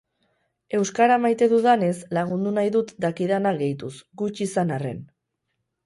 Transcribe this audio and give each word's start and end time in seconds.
Euskara 0.77 1.17
maite 1.25 1.49
dudanez, 1.51 1.93
lagundu 2.19 2.55
nahi 2.57 2.73
dut 2.79 2.97
dakidana 3.07 3.55
gehituz, 3.63 3.95
gutxi 4.25 4.49
izan 4.51 4.79
arren. 4.81 5.09